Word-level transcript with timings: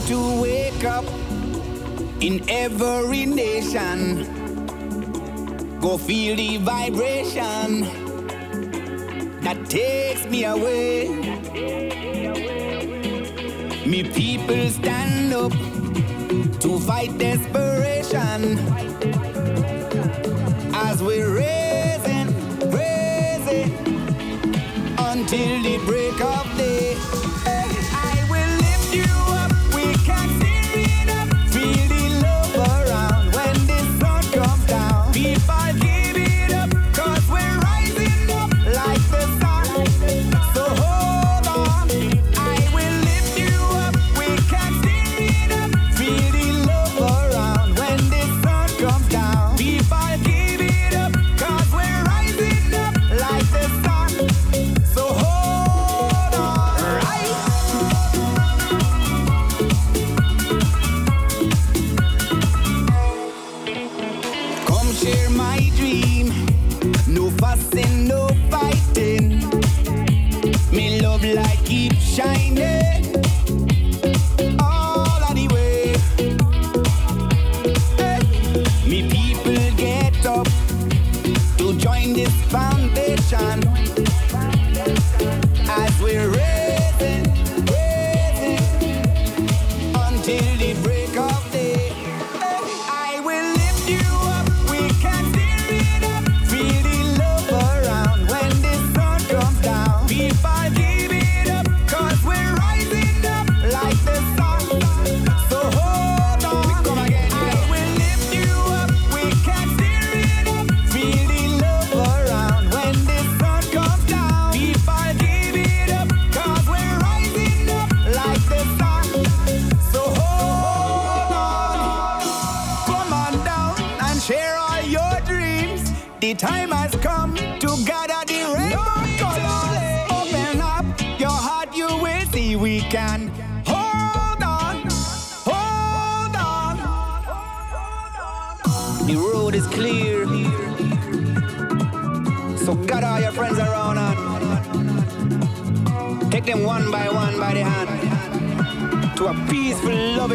to 0.00 0.40
wake 0.40 0.84
up 0.84 1.04
in 2.20 2.42
every 2.48 3.26
nation. 3.26 4.24
Go 5.80 5.98
feel 5.98 6.36
the 6.36 6.56
vibration 6.58 7.82
that 9.42 9.58
takes 9.68 10.24
me 10.26 10.44
away. 10.44 11.08
Me 13.86 14.02
people 14.04 14.68
stand 14.70 15.34
up 15.34 15.52
to 16.60 16.78
fight 16.80 17.18
desperation 17.18 18.58
as 20.74 21.02
we're 21.02 21.34
raising, 21.34 22.28
raising 22.70 23.72
until 24.98 25.62
the 25.62 25.76
break 25.86 26.20
of 26.20 26.56
day. 26.56 26.81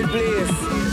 please. 0.08 0.87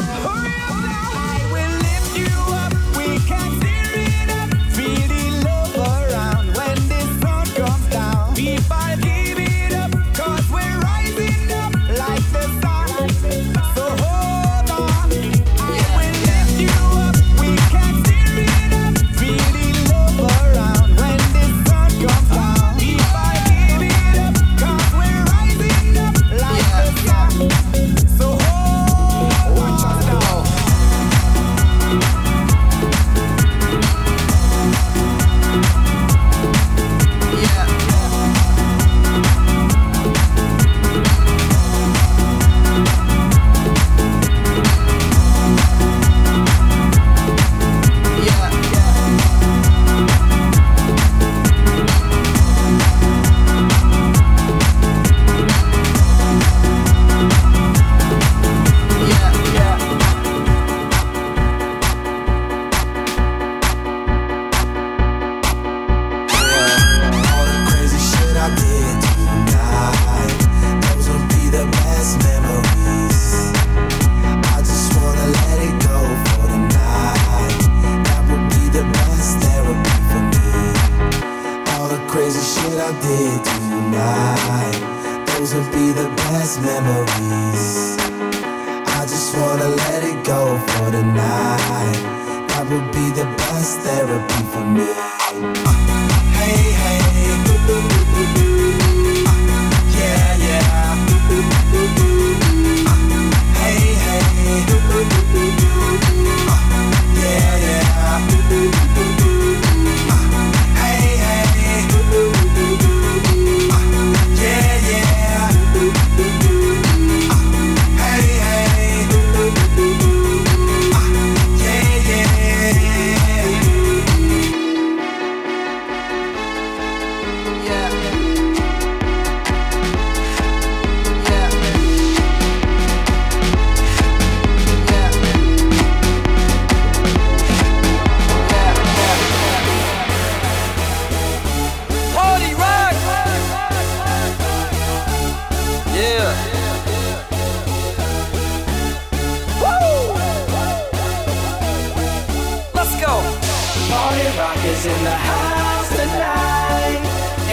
Is 154.74 154.86
in 154.86 155.04
the 155.04 155.18
house 155.30 155.88
tonight. 155.88 157.00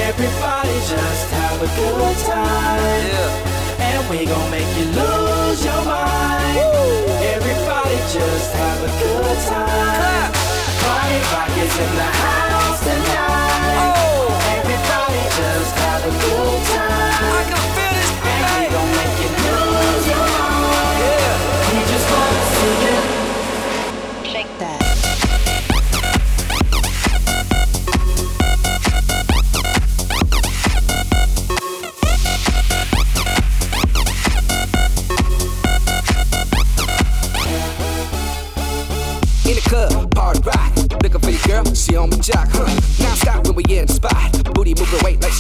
Everybody 0.09 0.77
just 0.93 1.25
have 1.37 1.59
a 1.61 1.69
good 1.79 2.17
time. 2.25 3.03
Yeah. 3.11 3.87
And 3.87 4.01
we 4.09 4.25
gon' 4.25 4.49
make 4.49 4.71
you 4.79 4.87
lose 4.99 5.59
your 5.63 5.83
mind. 5.85 6.55
Woo. 6.57 7.05
Everybody 7.35 7.97
just 8.17 8.49
have 8.61 8.79
a 8.89 8.91
good 9.03 9.37
time. 9.53 10.31
Party 10.81 11.19
rock 11.31 11.53
is 11.65 11.75
in 11.85 11.93
the 12.01 12.11
house 12.25 12.79
tonight. 12.89 13.93
Oh. 13.95 14.57
Everybody 14.57 15.21
just 15.39 15.73
have 15.83 16.03
a 16.11 16.13
good 16.23 16.61
time. 16.73 17.31
I 17.39 17.43
can 17.49 17.63
feel 17.75 17.90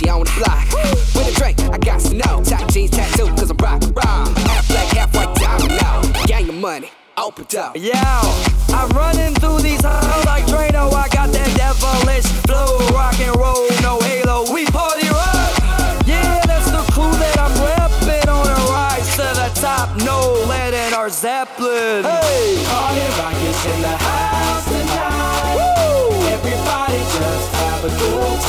she 0.01 0.09
on 0.09 0.23
the 0.23 0.31
block. 0.37 0.65
With 1.15 1.27
a 1.27 1.39
drink, 1.39 1.59
I 1.71 1.77
got 1.77 1.99
to 2.01 2.13
know. 2.15 2.43
Tight 2.43 2.69
jeans, 2.71 2.91
tattoo, 2.91 3.27
cause 3.35 3.49
I'm 3.49 3.57
rock, 3.57 3.81
raw. 3.95 4.25
Half 4.47 4.67
black, 4.67 4.87
half 4.97 5.15
white, 5.15 5.33
diamond 5.35 5.75
now. 5.81 6.01
Gang 6.25 6.49
of 6.49 6.55
money, 6.55 6.89
open 7.17 7.45
up. 7.57 7.75
Yo, 7.77 7.93
I'm 8.73 8.89
running 8.89 9.33
through 9.35 9.59
these 9.59 9.83
halls 9.83 10.25
like 10.25 10.45
Drano. 10.45 10.91
I 10.93 11.07
got 11.09 11.31
that 11.31 11.49
devilish 11.57 12.25
flow, 12.47 12.77
rock 12.95 13.19
and 13.19 13.35
roll, 13.35 13.67
no 13.81 13.99
halo. 14.01 14.51
We 14.53 14.65
party 14.65 15.07
rock. 15.09 15.53
Yeah, 16.05 16.41
that's 16.45 16.71
the 16.71 16.83
clue 16.93 17.11
that 17.21 17.37
I'm 17.39 17.53
repping 17.61 18.27
on 18.27 18.47
a 18.47 18.59
rise 18.71 19.09
to 19.17 19.27
the 19.37 19.49
top. 19.61 19.95
No 20.03 20.33
lead 20.47 20.73
in 20.73 20.93
our 20.93 21.09
Zeppelin. 21.09 22.03
Hey, 22.03 22.63
party 22.65 23.05
rock 23.19 23.37
is 23.37 23.65
in 23.65 23.81
the 23.81 23.95
house 23.97 24.65
tonight. 24.65 25.55
Woo! 25.55 26.15
Everybody 26.31 26.97
just 26.97 27.53
have 27.53 27.85
a 27.85 27.89
good 27.89 28.40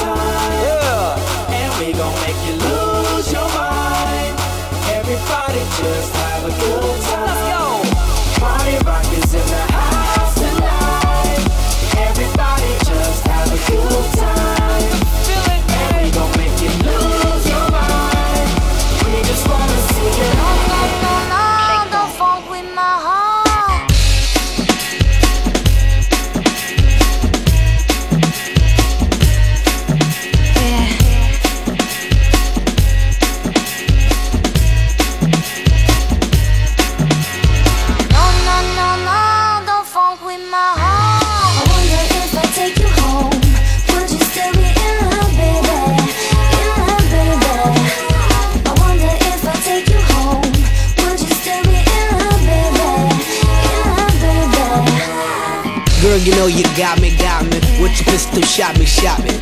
Your 58.32 58.46
shot 58.48 58.78
me, 58.78 58.86
shot 58.86 59.22
me. 59.22 59.36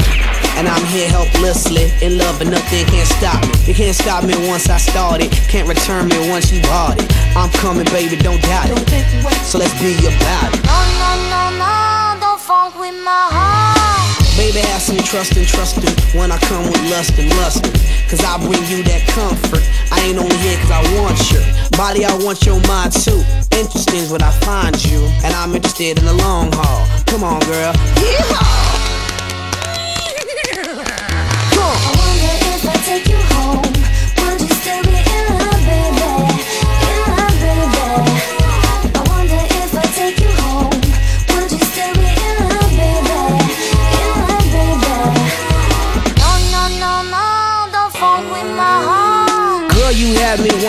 And 0.58 0.66
I'm 0.66 0.84
here 0.86 1.08
helplessly, 1.08 1.94
in 2.02 2.18
love 2.18 2.40
and 2.40 2.50
nothing 2.50 2.84
can't 2.86 3.06
stop 3.06 3.40
me. 3.46 3.54
You 3.70 3.74
can't 3.74 3.94
stop 3.94 4.24
me 4.24 4.34
once 4.48 4.68
I 4.68 4.78
started, 4.78 5.30
can't 5.46 5.68
return 5.68 6.08
me 6.08 6.28
once 6.28 6.50
you 6.50 6.60
bought 6.62 6.98
it. 6.98 7.06
I'm 7.36 7.50
coming, 7.62 7.86
baby, 7.94 8.16
don't 8.16 8.42
doubt 8.42 8.66
it. 8.66 9.46
So 9.46 9.58
let's 9.58 9.72
be 9.78 9.94
about 9.94 10.50
it. 10.50 10.66
No, 10.66 10.78
no, 10.98 11.10
no, 11.30 11.42
no, 11.54 12.18
don't 12.18 12.40
funk 12.40 12.74
with 12.80 12.98
my 13.06 13.30
heart. 13.30 13.80
Baby, 14.36 14.58
have 14.66 14.82
some 14.82 14.98
trust 14.98 15.36
and 15.36 15.46
trust 15.46 15.78
in 15.78 16.18
when 16.18 16.32
I 16.32 16.38
come 16.50 16.66
with 16.66 16.82
lust 16.90 17.16
and 17.16 17.30
lust. 17.38 17.62
Cause 18.10 18.24
I 18.26 18.38
bring 18.42 18.64
you 18.66 18.82
that 18.90 19.06
comfort. 19.14 19.62
I 19.92 20.00
ain't 20.02 20.18
only 20.18 20.34
here 20.42 20.58
cause 20.66 20.72
I 20.72 20.82
want 20.98 21.14
your 21.30 21.46
body, 21.78 22.04
I 22.04 22.12
want 22.18 22.44
your 22.44 22.58
mind 22.66 22.90
too. 22.90 23.22
Interesting 23.54 24.02
is 24.02 24.10
what 24.10 24.22
I 24.22 24.32
find 24.42 24.74
you, 24.84 24.98
and 25.22 25.32
I'm 25.32 25.54
interested 25.54 25.98
in 25.98 26.04
the 26.04 26.14
long 26.14 26.50
haul. 26.50 26.88
Come 27.06 27.22
on, 27.22 27.38
girl. 27.46 27.72
Yeehaw! 28.02 28.79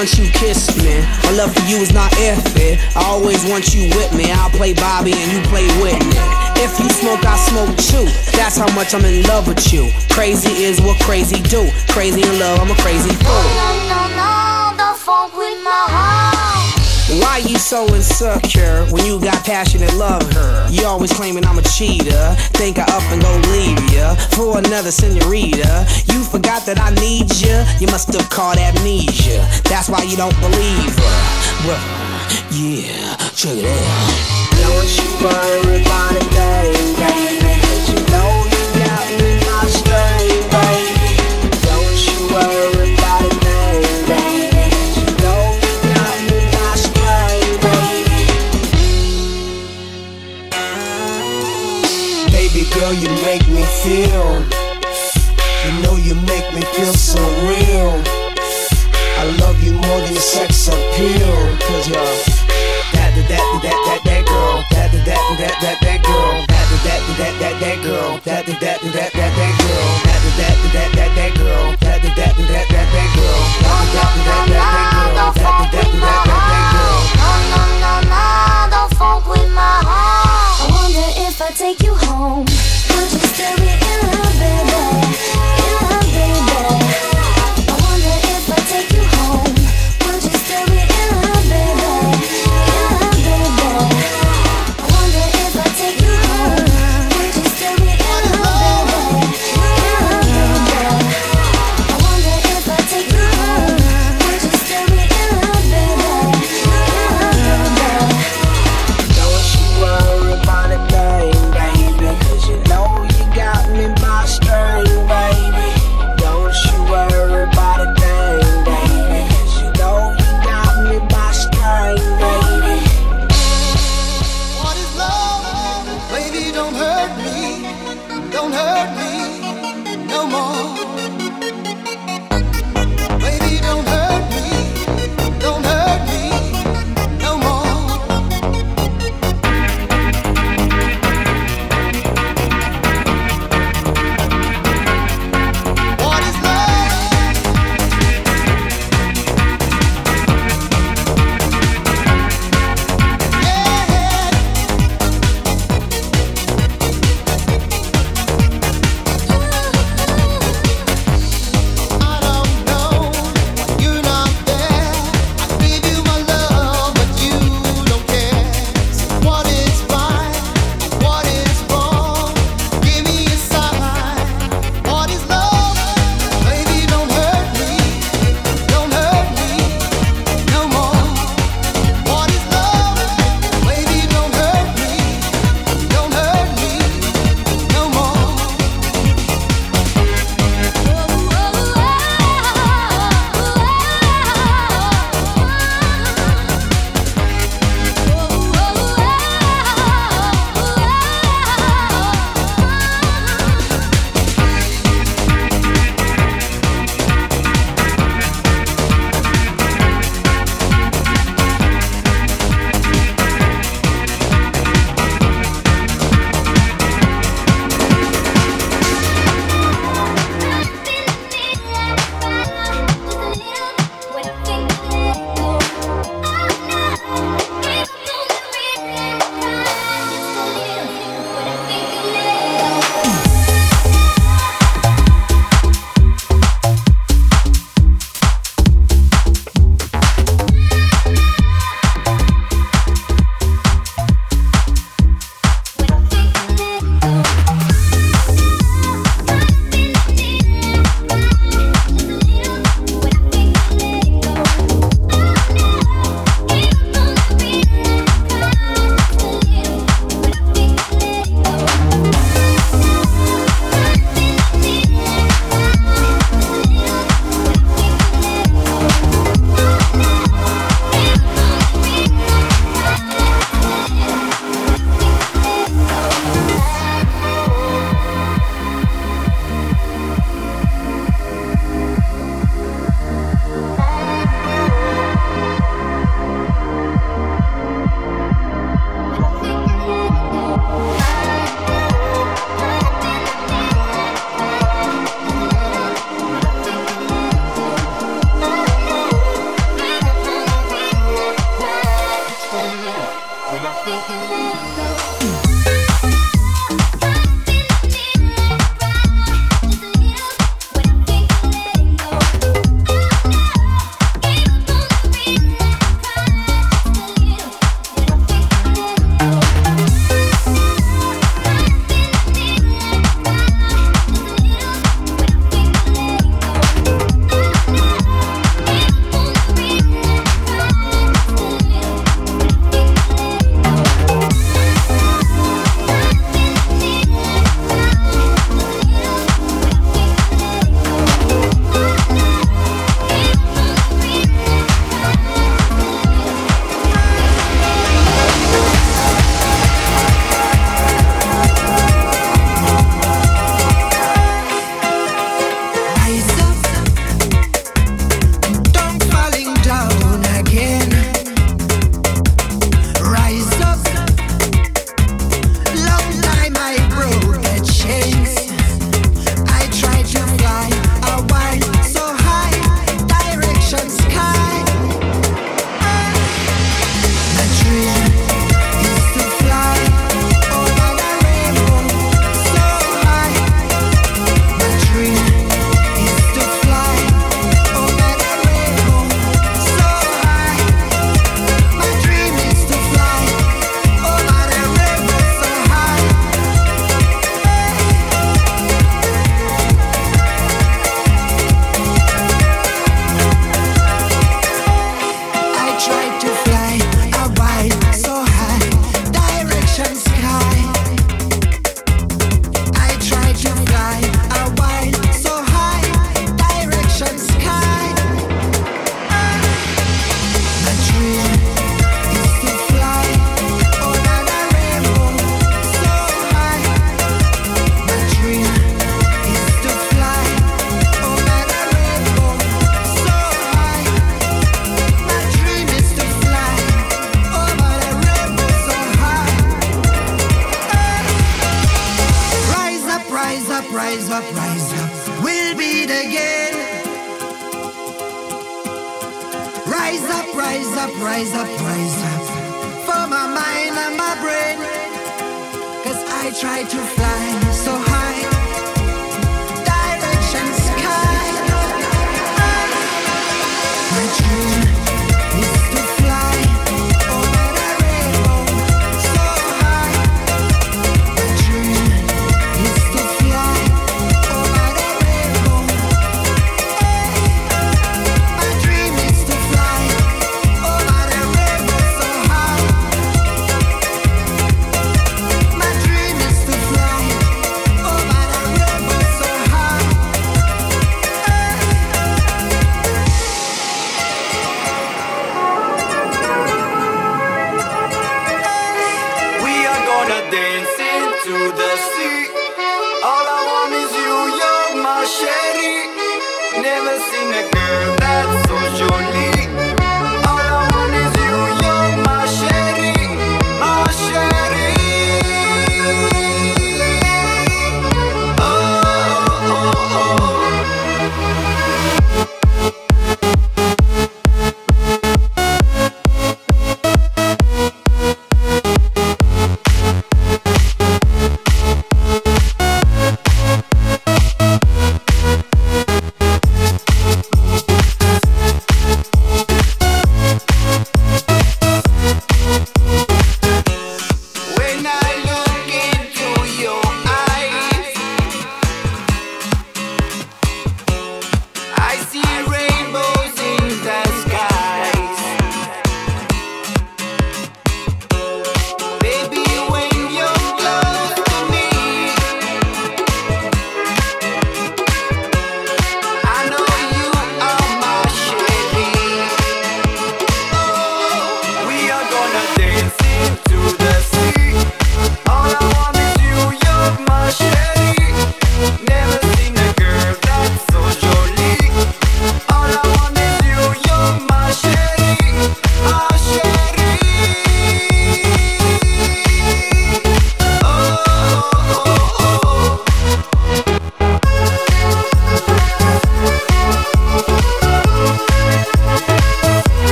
Once 0.00 0.18
you 0.18 0.30
kissed 0.30 0.82
me. 0.82 0.98
My 1.24 1.32
love 1.32 1.54
for 1.54 1.62
you 1.66 1.76
is 1.76 1.92
not 1.92 2.10
iffy. 2.12 2.78
I 2.96 3.04
always 3.04 3.44
want 3.44 3.74
you 3.74 3.82
with 3.94 4.14
me. 4.14 4.32
I'll 4.32 4.48
play 4.48 4.72
Bobby 4.72 5.12
and 5.12 5.30
you 5.30 5.42
play 5.42 5.66
Whitney. 5.82 6.49
If 6.62 6.78
you 6.78 6.90
smoke, 6.90 7.24
I 7.24 7.36
smoke 7.48 7.72
too. 7.78 8.04
That's 8.36 8.58
how 8.58 8.68
much 8.74 8.92
I'm 8.94 9.02
in 9.06 9.22
love 9.22 9.48
with 9.48 9.72
you. 9.72 9.90
Crazy 10.10 10.62
is 10.62 10.78
what 10.78 11.00
crazy 11.00 11.40
do. 11.48 11.70
Crazy 11.88 12.20
in 12.20 12.38
love, 12.38 12.60
I'm 12.60 12.70
a 12.70 12.74
crazy 12.76 13.08
fool. 13.08 13.32
no, 13.56 13.68
no, 13.88 14.00
no, 14.12 14.76
the 14.76 14.92
funk 14.98 15.32
with 15.38 15.56
my 15.64 15.84
heart. 15.88 16.60
Why 17.24 17.38
you 17.38 17.56
so 17.56 17.86
insecure 17.94 18.84
when 18.92 19.06
you 19.06 19.18
got 19.18 19.42
passionate 19.42 19.94
love 19.94 20.22
her? 20.34 20.68
You 20.70 20.84
always 20.84 21.10
claiming 21.14 21.46
I'm 21.46 21.56
a 21.58 21.62
cheater. 21.62 22.36
Think 22.52 22.78
I 22.78 22.82
up 22.82 23.02
and 23.10 23.22
go 23.22 23.32
leave 23.48 23.80
ya 23.90 24.14
for 24.36 24.58
another 24.58 24.90
senorita. 24.90 25.88
You 26.12 26.22
forgot 26.24 26.66
that 26.66 26.78
I 26.78 26.92
need 27.00 27.34
ya. 27.40 27.64
You 27.80 27.86
must 27.86 28.12
have 28.12 28.28
caught 28.28 28.58
amnesia. 28.58 29.40
That's 29.64 29.88
why 29.88 30.02
you 30.02 30.16
don't 30.18 30.38
believe 30.40 30.92
her. 30.92 31.18
Well, 31.64 31.80
yeah, 32.52 33.16
check 33.32 33.56
it 33.56 33.64
out. 33.64 34.39
Girl, 52.80 52.94
you 52.94 53.10
make 53.22 53.46
me 53.48 53.62
feel. 53.82 54.42
You 55.64 55.82
know 55.82 55.96
you 55.96 56.14
make 56.14 56.54
me 56.54 56.62
feel 56.72 56.94
so 56.94 57.20
real. 57.44 58.02
I 59.18 59.36
love 59.40 59.62
you 59.62 59.72
more 59.72 60.00
than 60.00 60.14
sex 60.14 60.68
appeal. 60.68 61.34
Cause 61.66 61.88
you're 61.88 61.98
that, 62.94 63.12
that, 63.14 63.28
that, 63.28 63.62
that, 63.62 63.79
that, 65.10 65.36
that. 65.38 65.54
That, 65.60 65.78
that, 65.82 66.00
girl. 66.04 66.46
That, 66.46 66.66
that, 66.86 67.00
that, 67.18 67.34
that, 67.40 67.54
that 67.60 67.82
girl. 67.82 68.18
That, 68.24 68.46
that, 68.46 68.60
that, 68.60 68.80
that, 68.80 69.12
that, 69.12 69.32
that 69.34 69.54
girl. 69.58 69.90
That, 70.06 70.22
that, 70.38 70.56
that, 70.72 70.90
that, 70.94 71.10
that 71.18 71.32
girl. 71.36 71.66
That, 71.80 72.02
that, 72.02 72.16
that, 72.16 72.34
that, 72.36 72.66
that, 72.70 72.88
that 72.92 73.08
girl. 73.14 74.69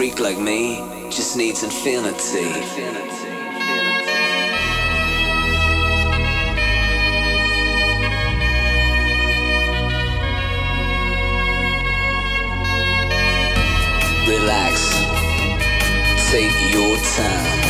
freak 0.00 0.18
like 0.18 0.38
me 0.38 0.78
just 1.10 1.36
needs 1.36 1.62
infinity. 1.62 2.38
infinity. 2.38 3.28
relax, 14.26 14.74
take 16.30 16.56
your 16.72 16.96
time. 17.18 17.60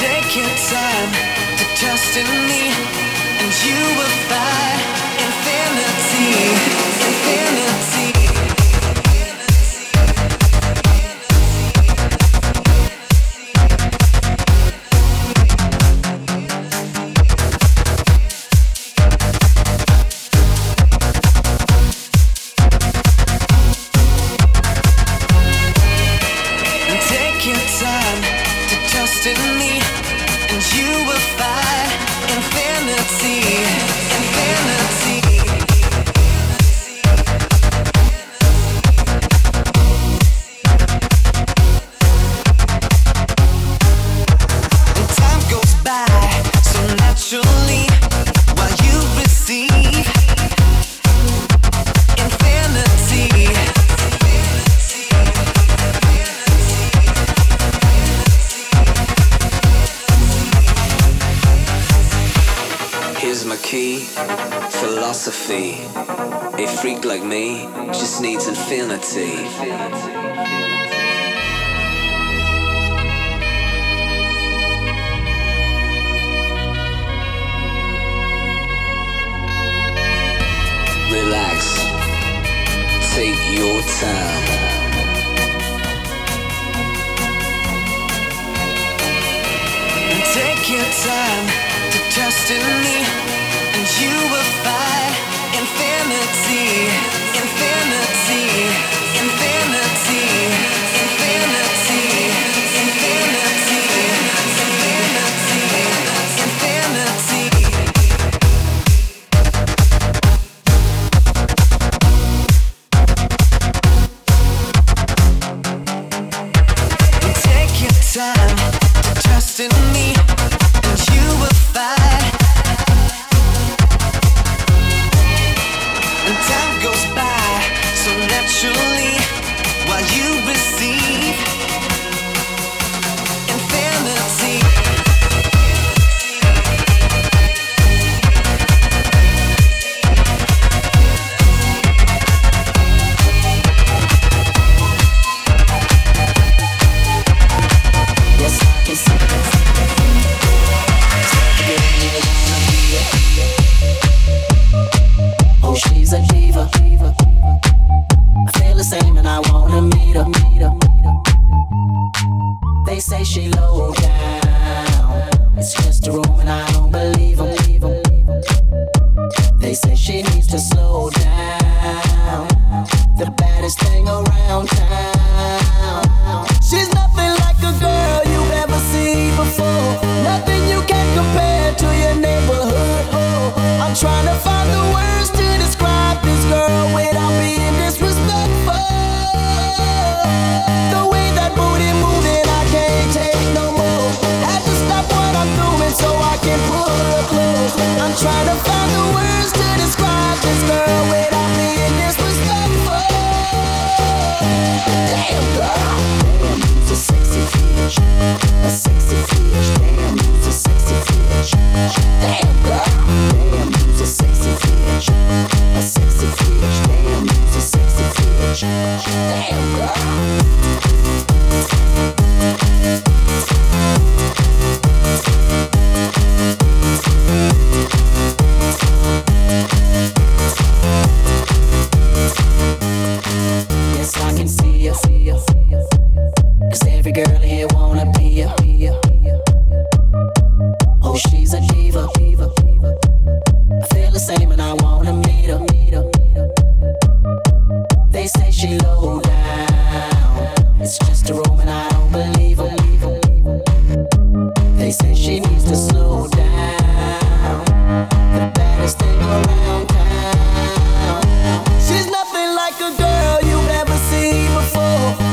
Take 0.00 0.34
your 0.34 0.54
time 0.74 1.10
to 1.58 1.64
trust 1.78 2.16
in 2.16 2.26
me, 2.50 2.62
and 3.38 3.50
you 3.64 3.78
will 3.96 4.16
find 4.28 5.09
infinity. 6.32 8.19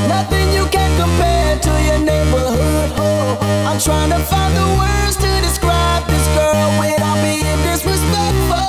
Nothing 0.07 0.53
you 0.53 0.65
can 0.67 0.91
compare 0.99 1.59
to 1.59 1.71
your 1.83 1.99
neighborhood. 1.99 2.91
Oh, 2.97 3.37
I'm 3.67 3.79
trying 3.79 4.09
to 4.09 4.19
find 4.19 4.55
the 4.55 4.67
words 4.79 5.15
to 5.17 5.29
describe 5.41 6.07
this 6.07 6.25
girl 6.35 6.79
without 6.79 7.21
being 7.21 7.59
disrespectful. 7.67 8.65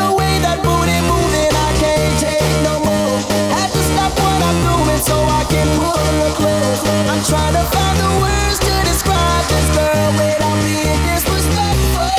The 0.00 0.08
way 0.18 0.38
that 0.44 0.58
booty 0.62 0.98
moving, 1.06 1.52
I 1.54 1.70
can't 1.78 2.14
take 2.18 2.54
no 2.66 2.78
more. 2.82 3.18
Had 3.54 3.70
to 3.70 3.82
stop 3.94 4.12
what 4.18 4.40
I'm 4.42 4.58
doing 4.66 5.00
so 5.00 5.16
I 5.16 5.44
can 5.48 5.68
pull 5.78 5.96
her 5.96 6.32
close. 6.34 6.82
I'm 7.08 7.22
trying 7.24 7.54
to 7.54 7.64
find 7.70 7.96
the 8.02 8.10
words 8.20 8.58
to 8.66 8.74
describe 8.90 9.44
this 9.48 9.68
girl 9.78 10.10
without 10.18 10.58
being 10.66 11.00
disrespectful. 11.06 12.12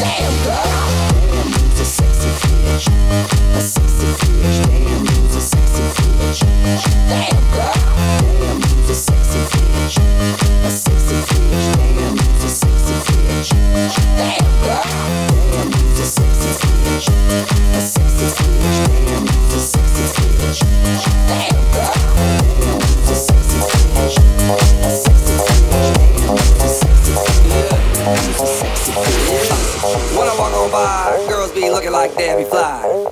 Damn 0.00 0.34
girl, 0.46 0.88
damn 1.28 1.48
you's 1.52 1.80
a 1.80 1.84
sexy 1.84 2.30
bitch, 2.40 2.88
a 3.56 3.60
sexy 3.60 4.08
bitch. 4.18 4.58
Damn 4.66 5.01
When 30.14 30.28
I 30.28 30.36
walk 30.38 30.52
on 30.52 30.70
by, 30.70 31.26
girls 31.28 31.52
be 31.52 31.70
looking 31.70 31.92
like 31.92 32.14
Debbie 32.16 32.44
Fly. 32.44 33.11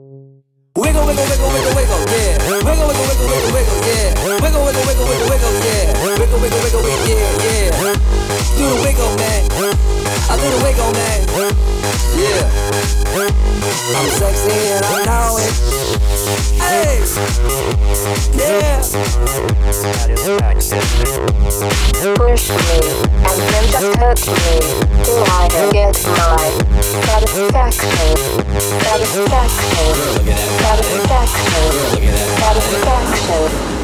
Push 22.15 22.49
me, 22.49 22.79
and 23.27 23.39
then 23.49 23.65
just 23.71 23.93
touch 23.93 24.27
me 24.27 24.91
I 25.03 25.69
get 25.71 25.95
my 26.05 26.37
satisfaction. 27.05 28.15
Satisfaction. 28.81 29.93
Satisfaction. 30.61 31.71
Satisfaction. 32.37 33.80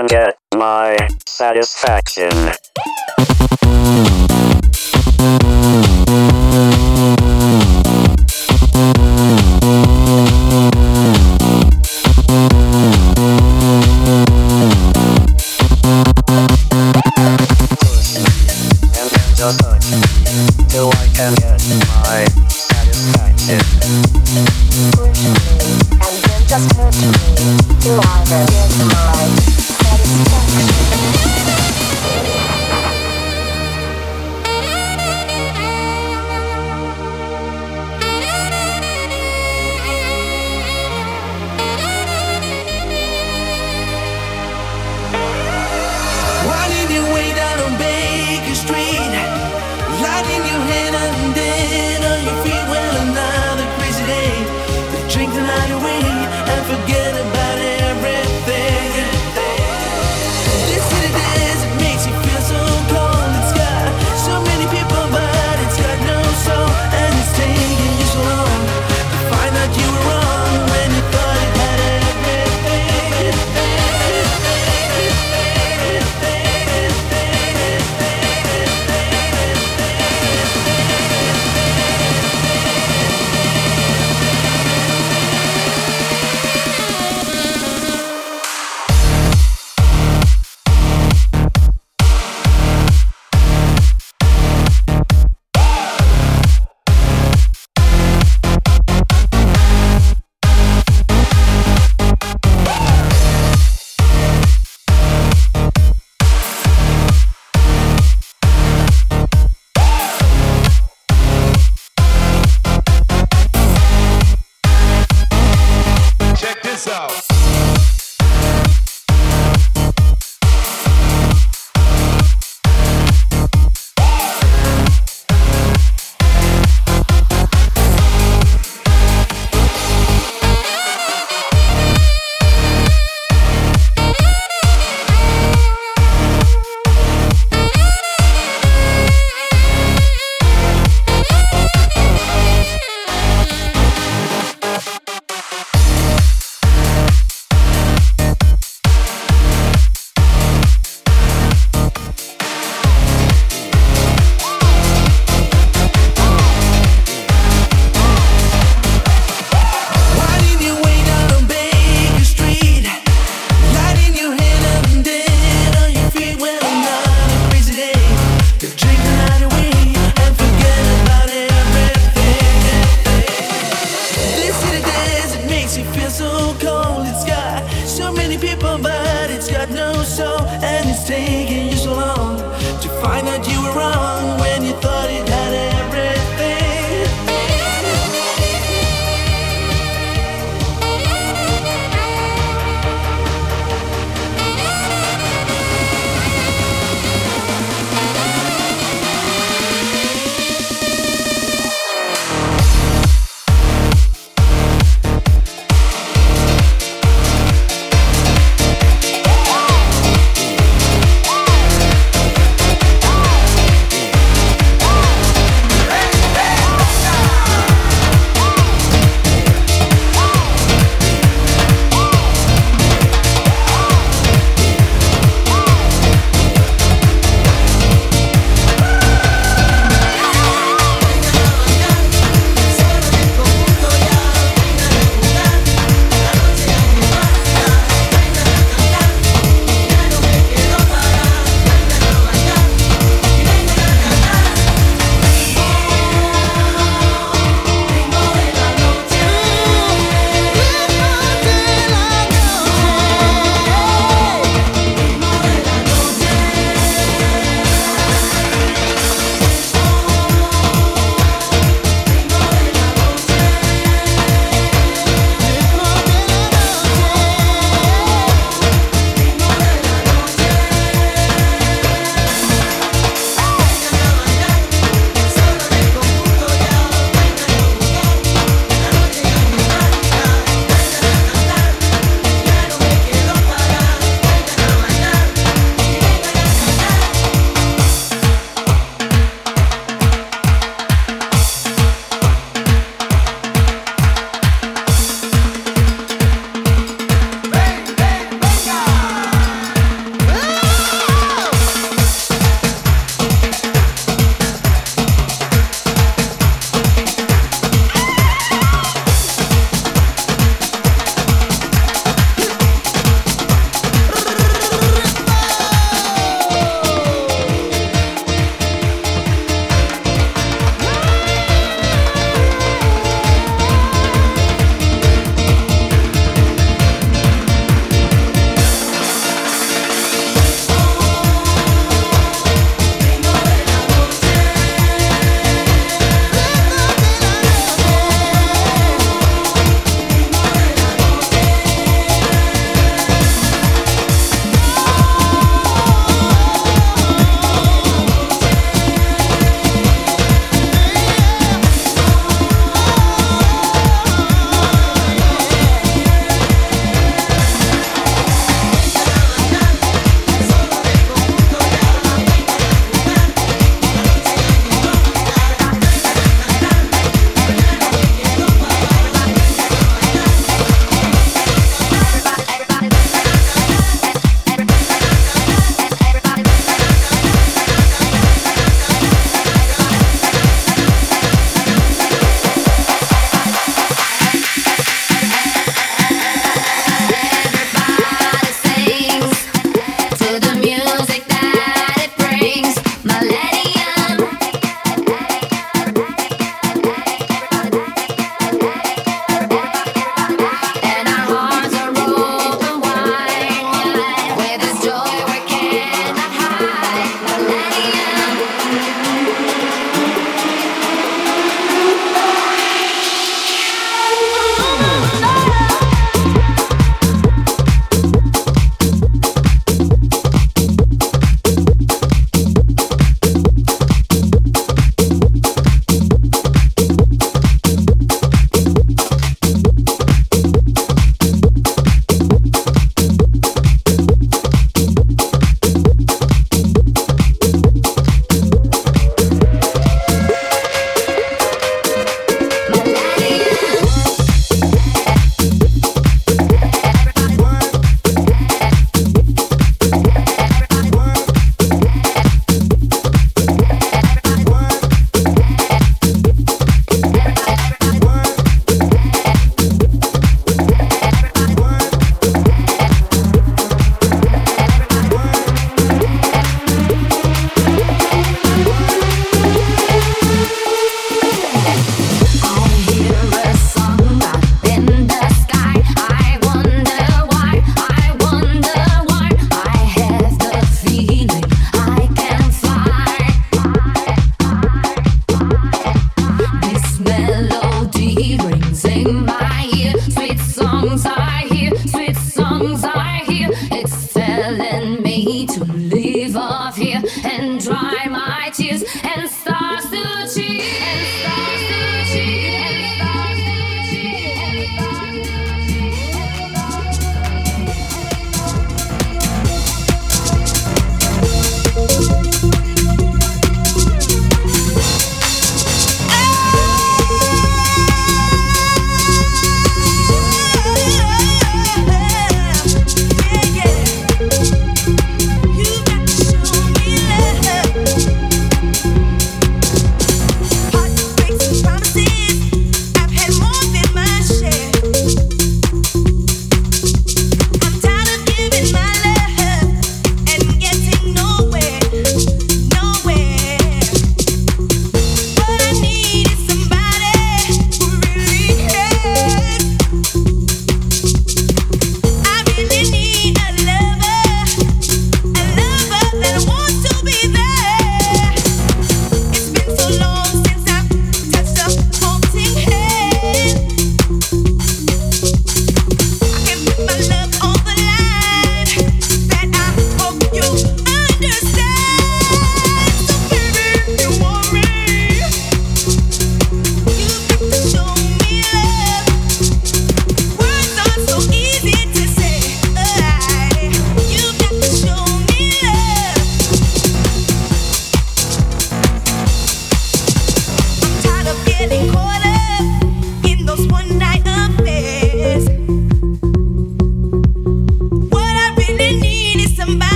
Can 0.00 0.06
get 0.06 0.38
my 0.54 0.96
satisfaction. 1.26 2.30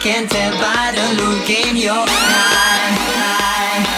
Can 0.00 0.28
tell 0.28 0.52
by 0.52 0.92
the 0.94 1.22
look 1.22 1.50
in 1.50 1.76
your 1.76 2.06
My 3.20 3.97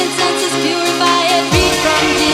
it 0.00 0.10
senses 0.18 0.54
purify 0.62 1.20
every 1.38 1.68
from 1.82 2.27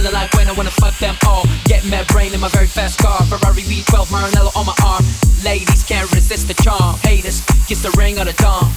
Feeling 0.00 0.14
like 0.14 0.32
when 0.32 0.48
I 0.48 0.52
wanna 0.52 0.70
fuck 0.70 0.96
them 0.96 1.14
all. 1.26 1.44
Get 1.66 1.84
mad 1.84 2.06
brain 2.06 2.32
in 2.32 2.40
my 2.40 2.48
very 2.48 2.66
fast 2.66 2.98
car. 3.00 3.20
Ferrari 3.26 3.60
V12, 3.60 4.06
Maranello 4.06 4.56
on 4.56 4.64
my 4.64 4.74
arm. 4.82 5.04
Ladies 5.44 5.84
can't 5.84 6.10
resist 6.14 6.48
the 6.48 6.54
charm. 6.62 6.96
Haters, 7.00 7.44
kiss 7.66 7.82
the 7.82 7.90
ring 7.98 8.18
on 8.18 8.24
the 8.24 8.32
dawn. 8.40 8.72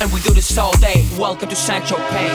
And 0.00 0.12
we 0.12 0.20
do 0.20 0.32
this 0.32 0.56
all 0.56 0.70
day. 0.78 1.08
Welcome 1.18 1.48
to 1.48 1.56
Sancho 1.56 1.96
Pay. 1.96 2.28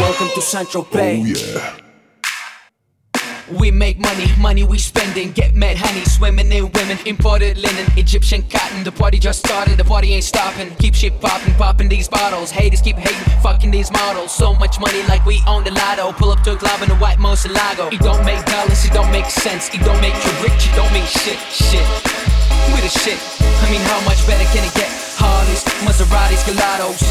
Welcome 0.00 0.30
to 0.34 0.40
Central 0.42 0.82
Bay. 0.82 1.20
Oh 1.20 1.24
yeah. 1.26 1.83
We 3.50 3.70
make 3.70 3.98
money, 3.98 4.24
money 4.40 4.64
we 4.64 4.78
spending. 4.78 5.32
Get 5.32 5.54
mad 5.54 5.76
honey, 5.76 6.04
swimming 6.06 6.50
in 6.50 6.72
women. 6.72 6.96
Imported 7.04 7.58
linen, 7.58 7.86
Egyptian 7.96 8.42
cotton. 8.48 8.84
The 8.84 8.92
party 8.92 9.18
just 9.18 9.40
started, 9.40 9.76
the 9.76 9.84
party 9.84 10.14
ain't 10.14 10.24
stopping. 10.24 10.74
Keep 10.76 10.94
shit 10.94 11.20
popping, 11.20 11.52
popping 11.54 11.88
these 11.90 12.08
bottles. 12.08 12.50
Haters 12.50 12.80
keep 12.80 12.96
hating, 12.96 13.42
fucking 13.42 13.70
these 13.70 13.92
models. 13.92 14.32
So 14.32 14.54
much 14.54 14.80
money 14.80 15.02
like 15.08 15.26
we 15.26 15.42
own 15.46 15.62
the 15.62 15.72
lotto. 15.72 16.12
Pull 16.12 16.30
up 16.30 16.42
to 16.44 16.54
a 16.54 16.56
club 16.56 16.80
in 16.82 16.90
a 16.90 16.96
white 16.96 17.18
Moselago. 17.18 17.92
It 17.92 18.00
don't 18.00 18.24
make 18.24 18.42
dollars, 18.46 18.82
it 18.84 18.92
don't 18.92 19.12
make 19.12 19.26
sense. 19.26 19.68
It 19.74 19.84
don't 19.84 20.00
make 20.00 20.14
you 20.24 20.32
rich, 20.40 20.64
it 20.64 20.74
don't 20.74 20.92
mean 20.92 21.04
shit, 21.04 21.38
shit. 21.52 21.84
We 22.72 22.80
the 22.80 22.88
shit. 22.88 23.20
I 23.40 23.70
mean, 23.70 23.80
how 23.92 24.00
much 24.08 24.24
better 24.26 24.48
can 24.56 24.64
it 24.64 24.72
get? 24.74 24.88
Harleys, 25.20 25.64
Maseratis, 25.84 26.40
Gelatos. 26.48 27.04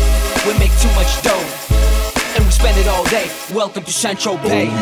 We 0.50 0.58
make 0.58 0.74
too 0.82 0.90
much 0.98 1.14
dough, 1.22 1.46
and 2.34 2.44
we 2.44 2.50
spend 2.50 2.78
it 2.80 2.88
all 2.88 3.06
day. 3.06 3.30
Welcome 3.54 3.84
to 3.84 3.94
Central 3.94 4.38
Bay. 4.38 4.74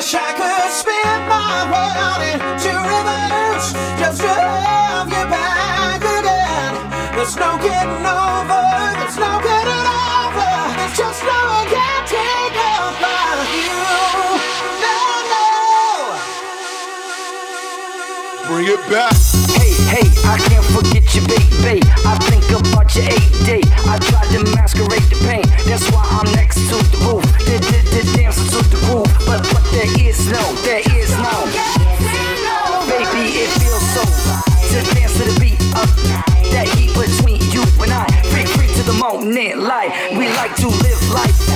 Wish 0.00 0.14
I 0.14 0.32
could 0.32 0.72
spin 0.72 1.28
my 1.28 1.68
world 1.68 2.24
into 2.24 2.72
reverse 2.72 3.76
just 4.00 4.24
to 4.24 4.32
have 4.32 5.12
you 5.12 5.28
back 5.28 6.00
again. 6.00 6.72
There's 7.12 7.36
no 7.36 7.60
getting 7.60 8.00
over, 8.08 8.64
there's 8.96 9.20
no 9.20 9.36
getting 9.44 9.84
over, 9.92 10.72
there's 10.72 10.96
just 10.96 11.20
no 11.20 11.68
getting 11.68 12.56
over 12.80 13.20
you. 13.52 13.76
No, 14.80 14.96
no. 15.36 15.44
Bring 18.48 18.72
it 18.72 18.80
back. 18.88 19.12
Hey, 19.52 19.76
hey, 19.92 20.08
I 20.24 20.40
can't 20.48 20.64
forget 20.72 21.04
you, 21.12 21.20
baby. 21.28 21.84
I 22.08 22.16
think 22.24 22.48
about 22.56 22.88
your 22.96 23.04
eight 23.04 23.36
day. 23.44 23.60
I 23.84 24.00
tried 24.00 24.32
to 24.32 24.48
masquerade 24.56 25.12
the 25.12 25.20
pain. 25.28 25.49
Like 40.40 40.56
to 40.56 40.68
live 40.68 41.10
life 41.10 41.49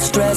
stress 0.00 0.29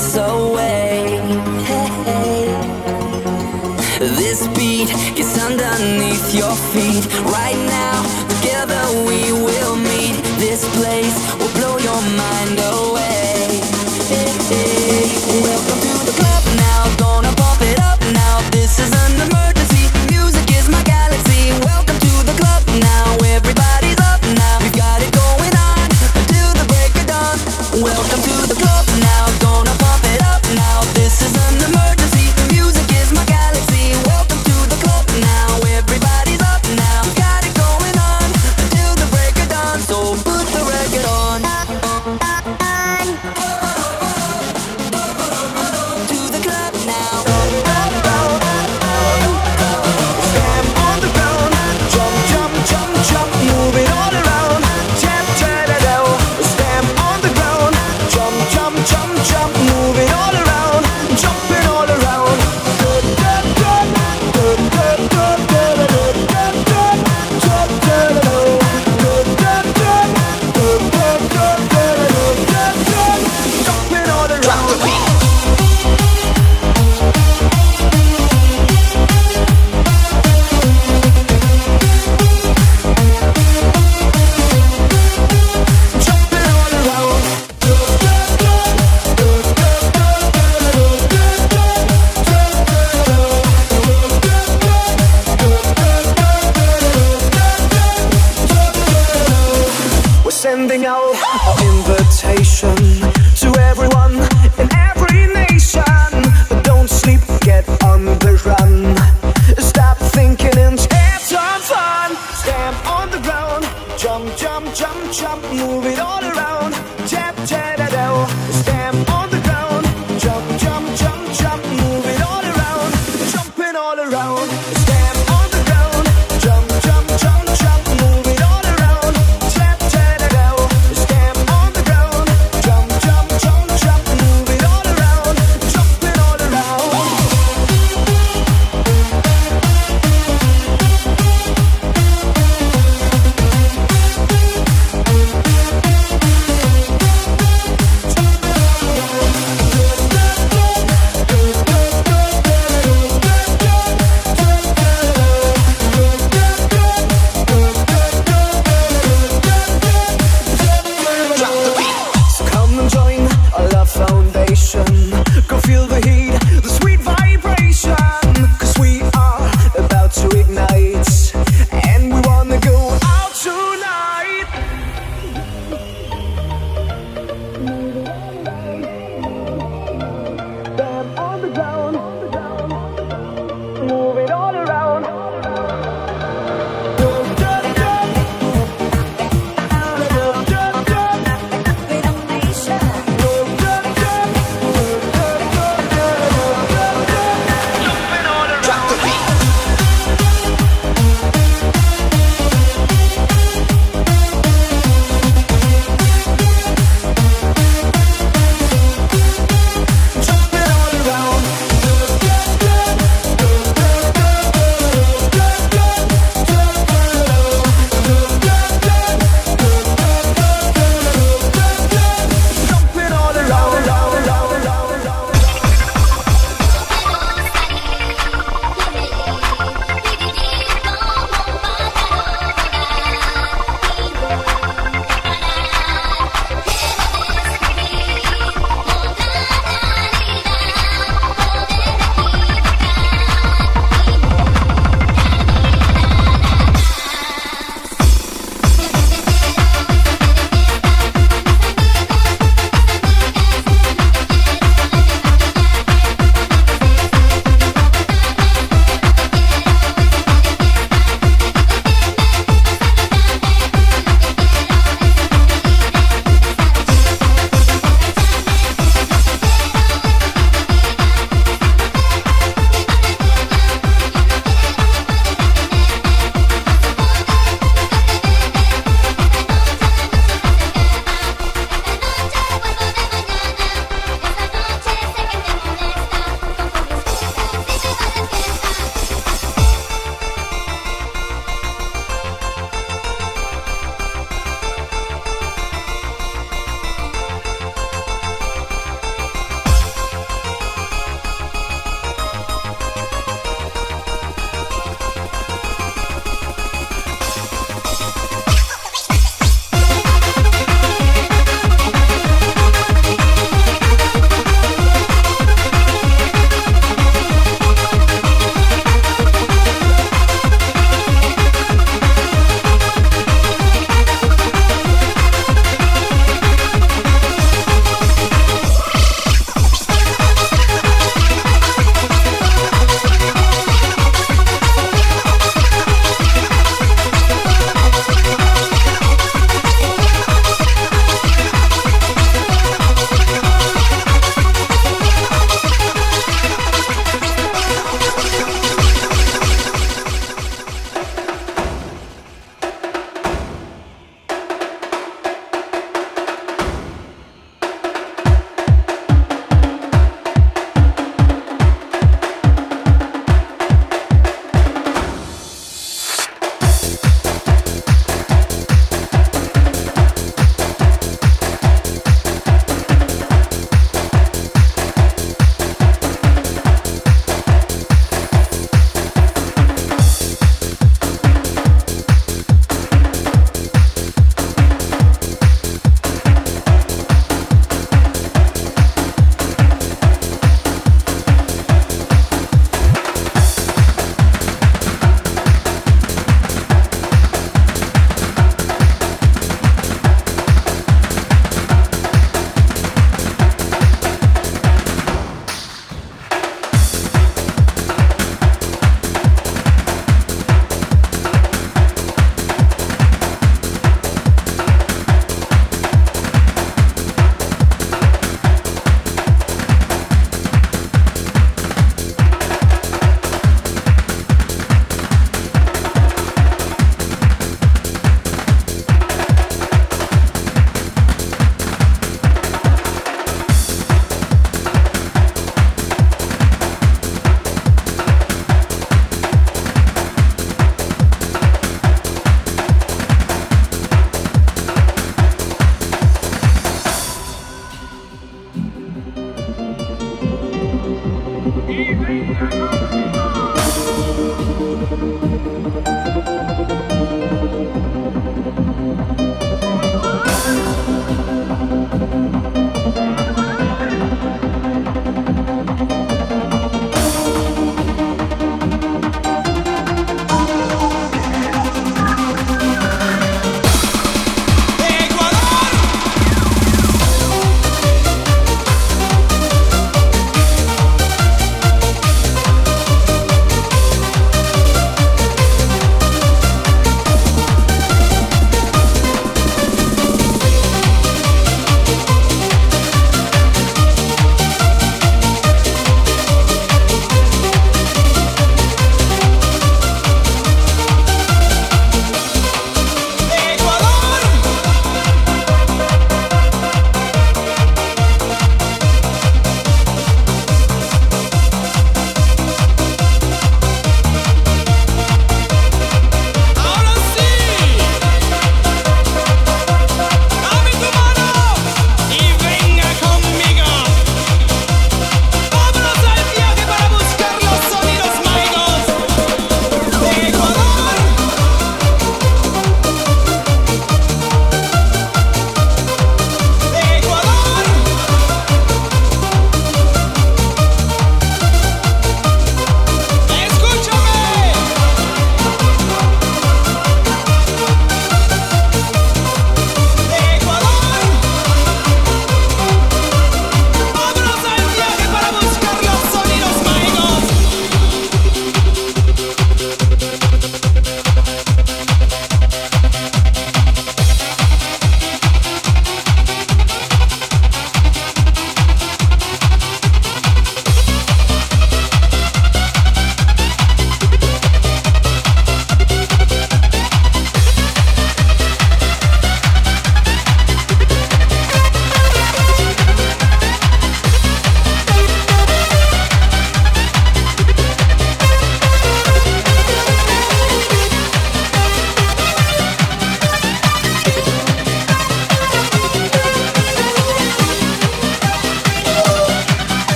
Jump, 114.04 114.36
jump, 114.36 114.76
jump, 114.76 115.14
jump, 115.14 115.42
move 115.54 115.86
it 115.86 115.98
all 115.98 116.22
around. 116.22 116.74
Tap, 117.08 117.36
tap, 117.48 117.80
tap, 117.80 118.28
stamp. 118.52 119.03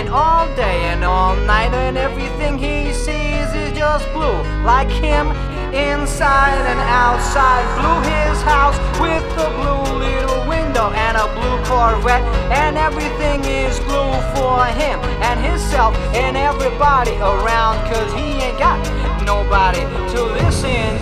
And 0.00 0.08
all 0.08 0.46
day 0.56 0.84
and 0.84 1.04
all 1.04 1.36
night, 1.44 1.74
and 1.74 1.98
everything 1.98 2.56
he 2.56 2.90
sees 2.90 3.52
is 3.52 3.70
just 3.76 4.10
blue. 4.14 4.40
Like 4.64 4.88
him, 4.88 5.26
inside 5.74 6.64
and 6.72 6.80
outside. 6.88 7.68
blue. 7.76 8.00
his 8.08 8.40
house 8.40 8.78
with 8.98 9.22
the 9.36 9.48
blue 9.60 9.98
little 9.98 10.48
window 10.48 10.88
and 11.04 11.18
a 11.18 11.28
blue 11.36 11.58
Corvette. 11.68 12.24
And 12.50 12.78
everything 12.78 13.44
is 13.44 13.78
blue 13.80 14.16
for 14.32 14.64
him 14.80 14.98
and 15.20 15.38
himself 15.44 15.94
and 16.16 16.34
everybody 16.34 17.14
around. 17.18 17.76
Cause 17.92 18.10
he 18.14 18.40
ain't 18.40 18.58
got 18.58 18.80
nobody 19.26 19.80
to 20.14 20.20
listen. 20.40 20.96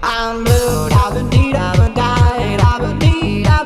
I'm 0.00 0.44
blue, 0.44 0.88
I've 0.92 1.12
been 1.14 1.28
need, 1.28 1.56
I've 1.56 1.76
been 1.76 1.94
died, 1.94 2.60
I've 2.60 2.80
been 2.80 2.98
need, 2.98 3.46
I've 3.48 3.61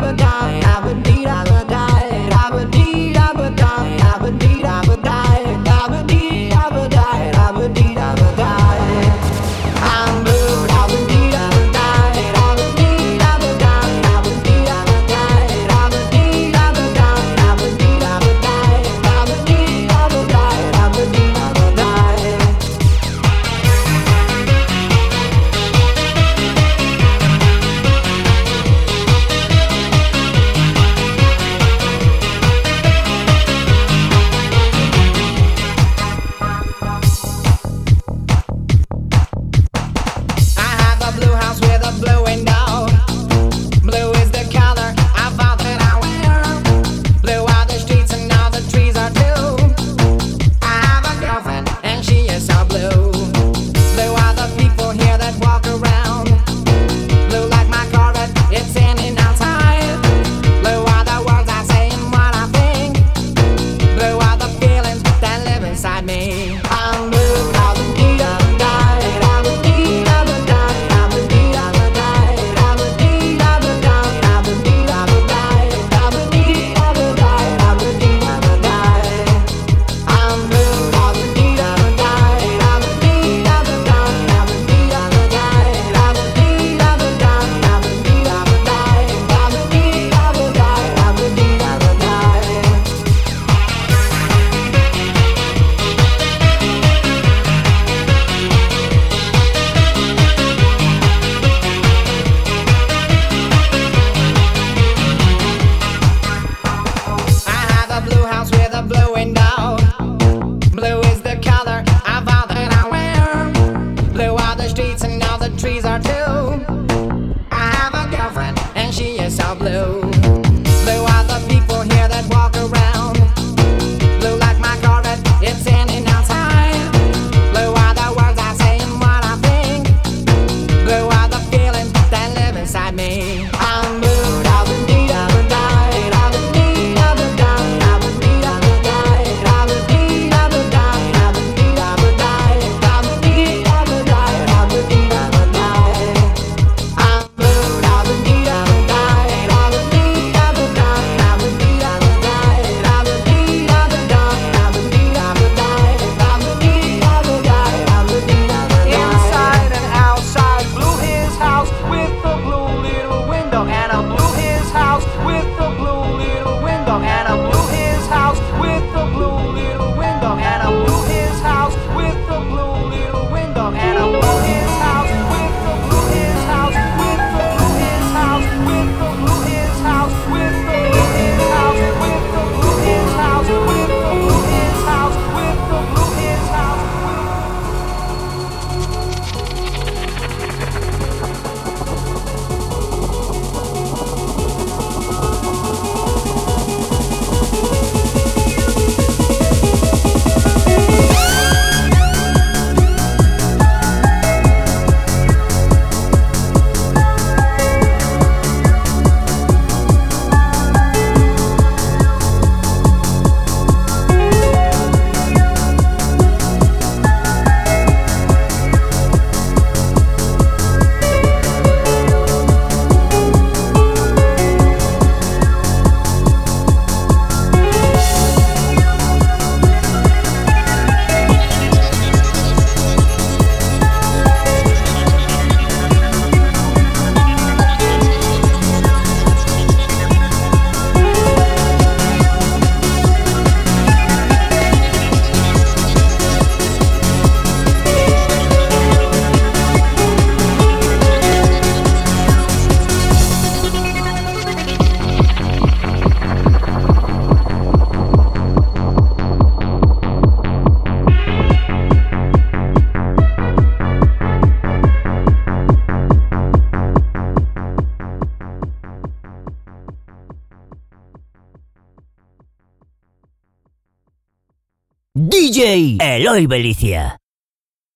Eloy 276.17 276.47
Belicia. 276.47 277.16